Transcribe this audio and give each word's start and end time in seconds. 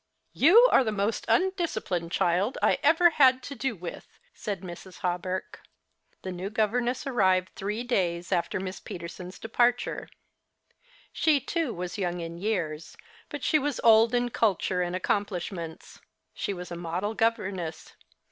"You 0.47 0.67
are 0.71 0.83
the 0.83 0.91
most 0.91 1.27
undisci})lined 1.27 2.09
child 2.09 2.57
I 2.63 2.79
ever 2.81 3.11
had 3.11 3.43
to 3.43 3.53
do 3.53 3.75
with," 3.75 4.17
said 4.33 4.61
Mrs. 4.61 5.01
Hawberk. 5.05 5.61
The 6.23 6.31
new 6.31 6.49
governess 6.49 7.05
arrived 7.05 7.49
three 7.53 7.83
days 7.83 8.31
after 8.31 8.59
3Iiss 8.59 8.83
Peterson's 8.83 9.37
departure. 9.37 10.09
She, 11.13 11.39
too, 11.39 11.71
was 11.71 11.99
young 11.99 12.19
in 12.19 12.39
years; 12.39 12.97
but 13.29 13.43
she 13.43 13.59
was 13.59 13.79
old 13.83 14.15
in 14.15 14.29
culture 14.29 14.81
and 14.81 14.95
accomplishments. 14.95 15.99
She 16.33 16.51
was 16.51 16.71
a 16.71 16.75
model 16.75 17.13
governess. 17.13 17.93